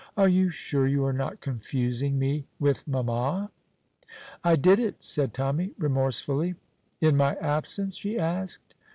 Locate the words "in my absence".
7.01-7.97